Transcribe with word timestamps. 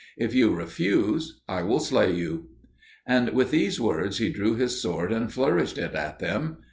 If 0.17 0.33
you 0.33 0.49
refuse, 0.49 1.41
I 1.47 1.61
will 1.61 1.79
slay 1.79 2.11
you." 2.11 2.47
And 3.05 3.29
with 3.33 3.51
these 3.51 3.79
words 3.79 4.17
he 4.17 4.29
drew 4.31 4.55
his 4.55 4.81
sword 4.81 5.13
and 5.13 5.31
flourished 5.31 5.77
it 5.77 5.93
at 5.93 6.17
them. 6.17 6.57